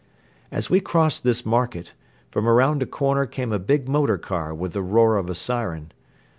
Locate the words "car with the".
4.17-4.81